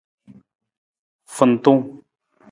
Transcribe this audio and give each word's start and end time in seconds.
Fantung. 1.35 1.83